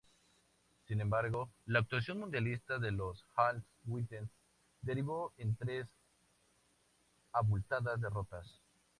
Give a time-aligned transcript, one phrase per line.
[0.87, 4.31] Sin embargo, la actuación mundialista de los "All Whites"
[4.81, 5.85] derivó en tres
[7.31, 8.47] abultadas derrotas.